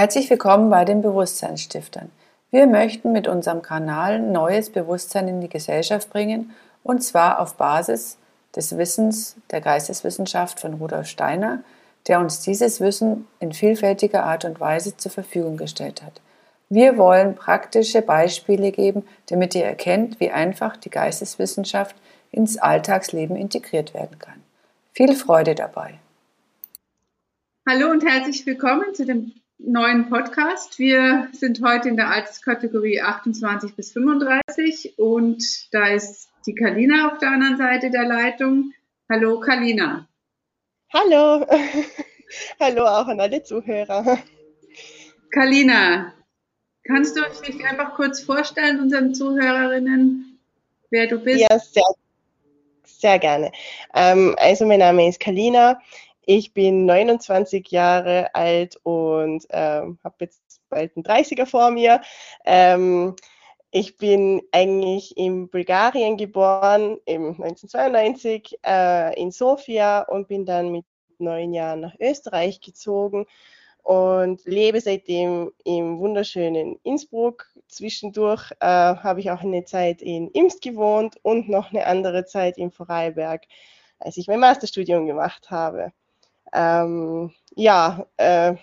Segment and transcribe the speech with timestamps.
[0.00, 2.10] Herzlich willkommen bei den Bewusstseinsstiftern.
[2.50, 6.52] Wir möchten mit unserem Kanal neues Bewusstsein in die Gesellschaft bringen
[6.82, 8.16] und zwar auf Basis
[8.56, 11.62] des Wissens der Geisteswissenschaft von Rudolf Steiner,
[12.08, 16.22] der uns dieses Wissen in vielfältiger Art und Weise zur Verfügung gestellt hat.
[16.70, 21.94] Wir wollen praktische Beispiele geben, damit ihr erkennt, wie einfach die Geisteswissenschaft
[22.30, 24.40] ins Alltagsleben integriert werden kann.
[24.94, 25.98] Viel Freude dabei.
[27.68, 30.78] Hallo und herzlich willkommen zu dem neuen Podcast.
[30.78, 37.18] Wir sind heute in der Alterskategorie 28 bis 35 und da ist die Kalina auf
[37.18, 38.72] der anderen Seite der Leitung.
[39.10, 40.08] Hallo Kalina.
[40.92, 41.46] Hallo.
[42.60, 44.18] Hallo auch an alle Zuhörer.
[45.30, 46.14] Kalina,
[46.84, 50.38] kannst du dich einfach kurz vorstellen, unseren Zuhörerinnen,
[50.90, 51.40] wer du bist?
[51.40, 51.84] Ja, sehr,
[52.84, 53.52] sehr gerne.
[53.94, 55.80] Ähm, also mein Name ist Kalina.
[56.32, 62.02] Ich bin 29 Jahre alt und ähm, habe jetzt bald einen 30er vor mir.
[62.44, 63.16] Ähm,
[63.72, 70.84] ich bin eigentlich in Bulgarien geboren, im 1992 äh, in Sofia und bin dann mit
[71.18, 73.26] neun Jahren nach Österreich gezogen
[73.82, 77.46] und lebe seitdem im wunderschönen Innsbruck.
[77.66, 82.56] Zwischendurch äh, habe ich auch eine Zeit in Imst gewohnt und noch eine andere Zeit
[82.56, 83.46] in Vorarlberg,
[83.98, 85.92] als ich mein Masterstudium gemacht habe.
[86.52, 88.54] Ähm, ja, äh,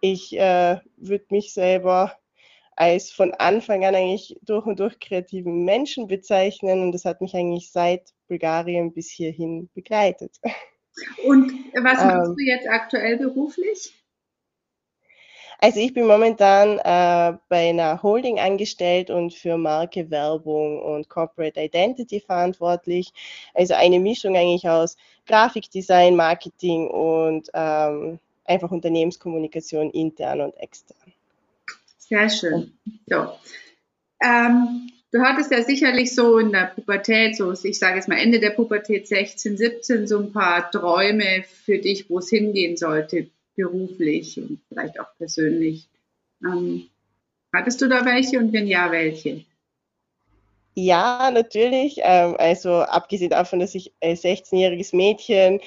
[0.00, 2.16] ich äh, würde mich selber
[2.76, 7.34] als von Anfang an eigentlich durch und durch kreativen Menschen bezeichnen und das hat mich
[7.34, 10.38] eigentlich seit Bulgarien bis hierhin begleitet.
[11.26, 13.94] Und was machst ähm, du jetzt aktuell beruflich?
[15.62, 21.60] Also ich bin momentan äh, bei einer Holding angestellt und für Marke, Werbung und Corporate
[21.60, 23.12] Identity verantwortlich.
[23.52, 24.96] Also eine Mischung eigentlich aus
[25.26, 30.96] Grafikdesign, Marketing und ähm, einfach Unternehmenskommunikation intern und extern.
[31.98, 32.72] Sehr schön.
[33.06, 33.32] So.
[34.24, 38.40] Ähm, du hattest ja sicherlich so in der Pubertät, so ich sage jetzt mal Ende
[38.40, 43.28] der Pubertät 16, 17, so ein paar Träume für dich, wo es hingehen sollte
[43.60, 45.88] beruflich und vielleicht auch persönlich.
[46.44, 46.88] Ähm,
[47.52, 49.44] hattest du da welche und wenn ja, welche?
[50.74, 51.98] Ja, natürlich.
[52.02, 55.60] Ähm, also abgesehen davon, dass ich als 16-jähriges Mädchen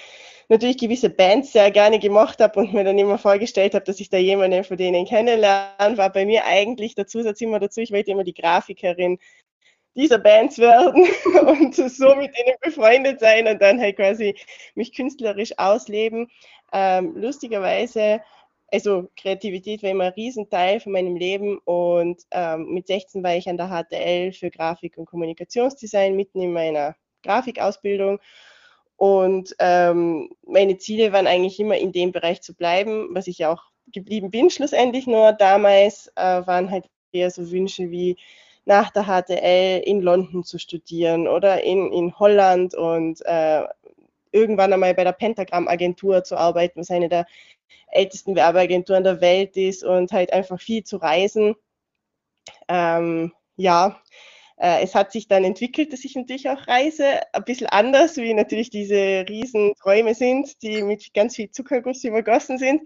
[0.50, 4.10] natürlich gewisse Bands sehr gerne gemocht habe und mir dann immer vorgestellt habe, dass ich
[4.10, 8.12] da jemanden von denen kennenlerne, war bei mir eigentlich der Zusatz immer dazu, ich wollte
[8.12, 9.20] immer die Grafikerin
[9.96, 11.08] dieser Bands werden
[11.48, 14.36] und so mit ihnen befreundet sein und dann halt quasi
[14.75, 16.30] mich künstlerisch ausleben.
[16.73, 18.22] Ähm, lustigerweise,
[18.72, 23.47] also Kreativität war immer ein Riesenteil von meinem Leben und ähm, mit 16 war ich
[23.47, 28.19] an der HTL für Grafik und Kommunikationsdesign mitten in meiner Grafikausbildung
[28.97, 33.63] und ähm, meine Ziele waren eigentlich immer in dem Bereich zu bleiben, was ich auch
[33.91, 35.07] geblieben bin schlussendlich.
[35.07, 38.17] Nur damals äh, waren halt eher so Wünsche wie
[38.66, 43.63] nach der HTL in London zu studieren oder in, in Holland und äh,
[44.33, 47.25] irgendwann einmal bei der Pentagram-Agentur zu arbeiten, was eine der
[47.88, 51.55] ältesten Werbeagenturen der Welt ist und halt einfach viel zu reisen.
[52.67, 54.01] Ähm, ja,
[54.57, 58.33] äh, es hat sich dann entwickelt, dass ich natürlich auch reise, ein bisschen anders, wie
[58.33, 62.81] natürlich diese Riesenträume sind, die mit ganz viel Zuckerguss übergossen sind.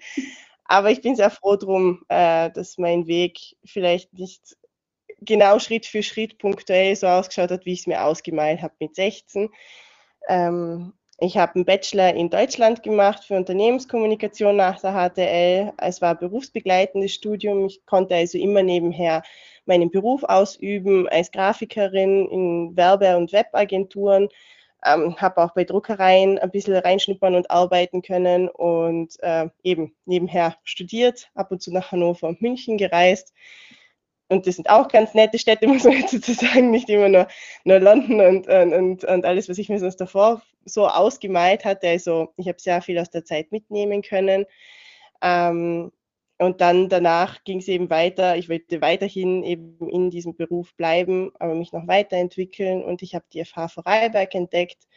[0.65, 4.57] Aber ich bin sehr froh drum, äh, dass mein Weg vielleicht nicht
[5.21, 8.95] genau Schritt für Schritt punktuell so ausgeschaut hat, wie ich es mir ausgemalt habe mit
[8.95, 9.49] 16.
[10.27, 15.73] Ähm, ich habe einen Bachelor in Deutschland gemacht für Unternehmenskommunikation nach der HTL.
[15.77, 17.65] Es war berufsbegleitendes Studium.
[17.65, 19.23] Ich konnte also immer nebenher
[19.65, 24.29] meinen Beruf ausüben als Grafikerin in Werbe- und Webagenturen.
[24.85, 30.55] Ähm, habe auch bei Druckereien ein bisschen reinschnuppern und arbeiten können und äh, eben nebenher
[30.63, 33.33] studiert, ab und zu nach Hannover und München gereist
[34.29, 37.27] und das sind auch ganz nette Städte, muss man jetzt sozusagen, nicht immer nur,
[37.63, 41.87] nur London und, und, und alles, was ich mir sonst davor so ausgemalt hatte.
[41.87, 44.45] Also ich habe sehr viel aus der Zeit mitnehmen können.
[45.21, 45.91] Ähm,
[46.39, 48.37] und dann danach ging es eben weiter.
[48.37, 52.83] Ich wollte weiterhin eben in diesem Beruf bleiben, aber mich noch weiterentwickeln.
[52.83, 54.87] Und ich habe die FH Vorarlberg entdeckt,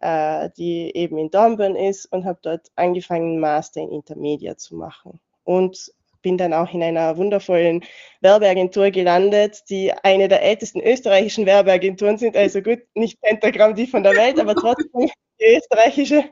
[0.00, 5.20] äh, die eben in Dornbirn ist und habe dort angefangen, Master in Intermedia zu machen.
[5.42, 5.92] Und
[6.28, 7.82] bin dann auch in einer wundervollen
[8.20, 12.36] Werbeagentur gelandet, die eine der ältesten österreichischen Werbeagenturen sind.
[12.36, 15.08] Also gut, nicht Pentagramm die von der Welt, aber trotzdem
[15.40, 16.24] die österreichische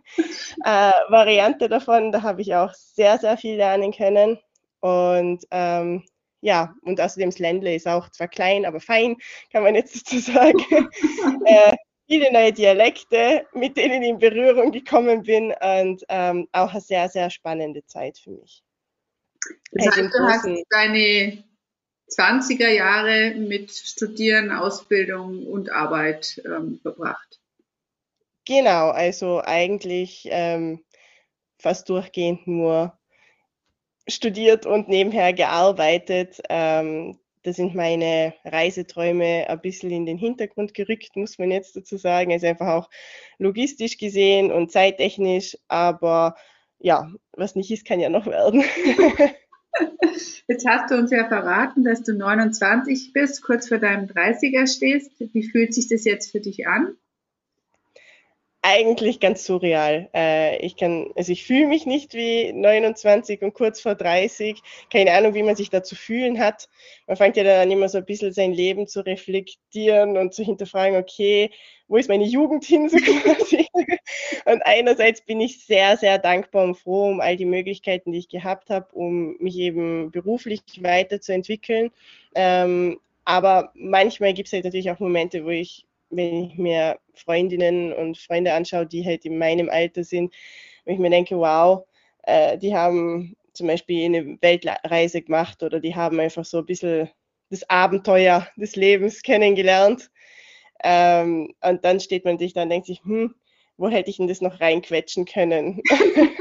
[0.67, 2.13] äh, Variante davon.
[2.13, 4.39] Da habe ich auch sehr, sehr viel lernen können.
[4.81, 6.05] Und ähm,
[6.43, 9.17] ja, und außerdem das Ländle ist auch zwar klein, aber fein,
[9.51, 10.59] kann man jetzt dazu sagen.
[11.47, 11.75] äh,
[12.07, 17.09] viele neue Dialekte, mit denen ich in Berührung gekommen bin und ähm, auch eine sehr,
[17.09, 18.63] sehr spannende Zeit für mich.
[19.73, 21.45] Das heißt, du hast deine
[22.09, 27.41] 20er Jahre mit Studieren, Ausbildung und Arbeit ähm, verbracht.
[28.47, 30.85] Genau, also eigentlich ähm,
[31.59, 32.97] fast durchgehend nur
[34.09, 36.41] studiert und nebenher gearbeitet.
[36.49, 41.97] Ähm, da sind meine Reiseträume ein bisschen in den Hintergrund gerückt, muss man jetzt dazu
[41.97, 42.33] sagen.
[42.33, 42.91] Also einfach auch
[43.39, 46.37] logistisch gesehen und zeittechnisch, aber
[46.79, 48.63] ja, was nicht ist, kann ja noch werden.
[50.49, 55.13] Jetzt hast du uns ja verraten, dass du 29 bist, kurz vor deinem 30er stehst.
[55.19, 56.97] Wie fühlt sich das jetzt für dich an?
[58.67, 60.09] eigentlich ganz surreal.
[60.13, 64.61] Äh, ich kann, also ich fühle mich nicht wie 29 und kurz vor 30.
[64.93, 66.69] Keine Ahnung, wie man sich da zu fühlen hat.
[67.07, 70.99] Man fängt ja dann immer so ein bisschen sein Leben zu reflektieren und zu hinterfragen,
[70.99, 71.51] okay,
[71.87, 73.69] wo ist meine Jugend hin so quasi?
[74.47, 78.29] Und einerseits bin ich sehr, sehr dankbar und froh um all die Möglichkeiten, die ich
[78.29, 81.91] gehabt habe, um mich eben beruflich weiterzuentwickeln.
[82.35, 87.93] Ähm, aber manchmal gibt es halt natürlich auch Momente, wo ich wenn ich mir Freundinnen
[87.93, 90.33] und Freunde anschaue, die halt in meinem Alter sind,
[90.85, 91.85] wenn ich mir denke, wow,
[92.23, 97.11] äh, die haben zum Beispiel eine Weltreise gemacht oder die haben einfach so ein bisschen
[97.51, 100.11] das Abenteuer des Lebens kennengelernt.
[100.85, 103.35] Ähm, und dann steht man sich da und denkt sich, hm,
[103.77, 105.83] wo hätte ich denn das noch reinquetschen können?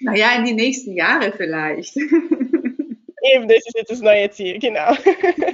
[0.00, 1.96] naja, in die nächsten Jahre vielleicht.
[1.96, 4.96] Eben, das ist jetzt das neue Ziel, genau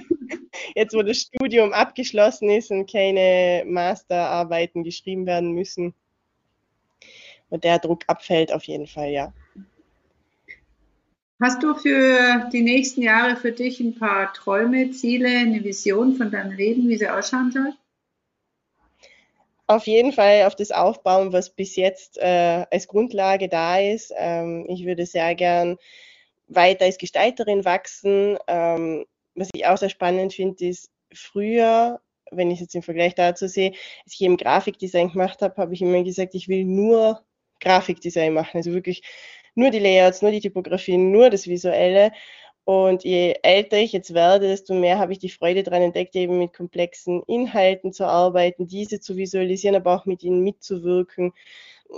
[0.75, 5.95] jetzt wo das Studium abgeschlossen ist und keine Masterarbeiten geschrieben werden müssen,
[7.51, 9.33] und der Druck abfällt auf jeden Fall, ja.
[11.41, 16.31] Hast du für die nächsten Jahre für dich ein paar Träume, Ziele, eine Vision von
[16.31, 17.73] deinem Leben, wie sie ausschauen soll?
[19.69, 24.13] Auf jeden Fall auf das aufbauen, was bis jetzt äh, als Grundlage da ist.
[24.17, 25.77] Ähm, ich würde sehr gern
[26.49, 29.05] weiter als Gestalterin wachsen, ähm,
[29.39, 32.01] was ich auch sehr spannend finde, ist früher,
[32.31, 33.73] wenn ich jetzt im Vergleich dazu sehe,
[34.05, 37.23] als ich eben Grafikdesign gemacht habe, habe ich immer gesagt, ich will nur
[37.61, 38.57] Grafikdesign machen.
[38.57, 39.03] Also wirklich
[39.55, 42.13] nur die Layouts, nur die Typografien, nur das Visuelle.
[42.69, 46.39] Und je älter ich jetzt werde, desto mehr habe ich die Freude daran entdeckt, eben
[46.39, 51.33] mit komplexen Inhalten zu arbeiten, diese zu visualisieren, aber auch mit ihnen mitzuwirken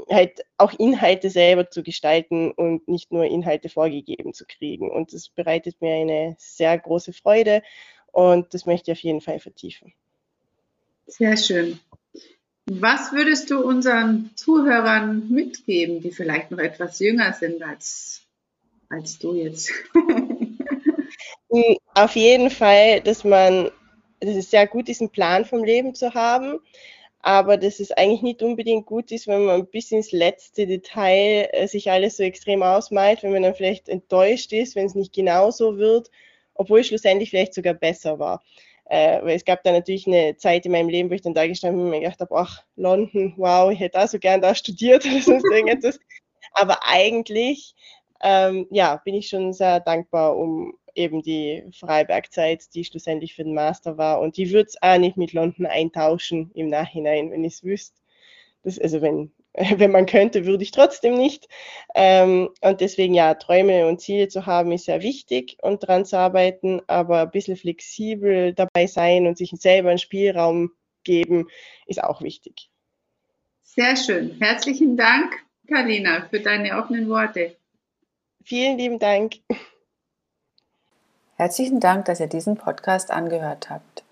[0.08, 4.92] halt auch Inhalte selber zu gestalten und nicht nur Inhalte vorgegeben zu kriegen.
[4.92, 7.64] Und das bereitet mir eine sehr große Freude
[8.12, 9.92] und das möchte ich auf jeden Fall vertiefen.
[11.08, 11.80] Sehr schön.
[12.66, 18.22] Was würdest du unseren Zuhörern mitgeben, die vielleicht noch etwas jünger sind als,
[18.88, 19.72] als du jetzt?
[21.50, 23.70] Hm, auf jeden Fall, dass man,
[24.20, 26.60] dass es sehr gut ist, einen Plan vom Leben zu haben,
[27.20, 31.68] aber dass es eigentlich nicht unbedingt gut ist, wenn man bis ins letzte Detail äh,
[31.68, 35.78] sich alles so extrem ausmalt, wenn man dann vielleicht enttäuscht ist, wenn es nicht genauso
[35.78, 36.10] wird,
[36.54, 38.42] obwohl es schlussendlich vielleicht sogar besser war.
[38.86, 41.46] Äh, weil es gab da natürlich eine Zeit in meinem Leben, wo ich dann da
[41.46, 44.54] gestanden bin und mir gedacht habe, ach, London, wow, ich hätte da so gern da
[44.54, 46.00] studiert oder sonst irgendetwas.
[46.52, 47.74] Aber eigentlich,
[48.22, 53.54] ähm, ja, bin ich schon sehr dankbar um eben die Freibergzeit, die schlussendlich für den
[53.54, 54.20] Master war.
[54.20, 58.00] Und die würde es auch nicht mit London eintauschen im Nachhinein, wenn ich es wüsste.
[58.62, 61.48] Das, also wenn, wenn man könnte, würde ich trotzdem nicht.
[61.94, 66.18] Ähm, und deswegen ja, Träume und Ziele zu haben, ist sehr wichtig und daran zu
[66.18, 70.72] arbeiten, aber ein bisschen flexibel dabei sein und sich selber einen Spielraum
[71.04, 71.48] geben,
[71.86, 72.70] ist auch wichtig.
[73.62, 74.36] Sehr schön.
[74.40, 75.32] Herzlichen Dank,
[75.68, 77.56] Karina, für deine offenen Worte.
[78.44, 79.36] Vielen lieben Dank.
[81.40, 84.02] Herzlichen Dank, dass ihr diesen Podcast angehört habt.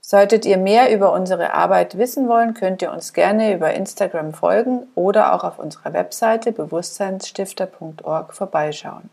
[0.00, 4.88] Solltet ihr mehr über unsere Arbeit wissen wollen, könnt ihr uns gerne über Instagram folgen
[4.96, 9.10] oder auch auf unserer Webseite bewusstseinsstifter.org vorbeischauen.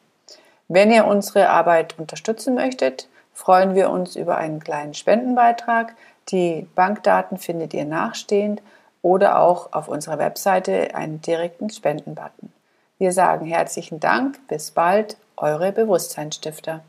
[0.67, 5.93] Wenn ihr unsere Arbeit unterstützen möchtet, freuen wir uns über einen kleinen Spendenbeitrag.
[6.29, 8.63] Die Bankdaten findet ihr nachstehend
[9.03, 12.51] oder auch auf unserer Webseite einen direkten Spendenbutton.
[12.97, 16.81] Wir sagen herzlichen Dank, bis bald, eure Bewusstseinsstifter.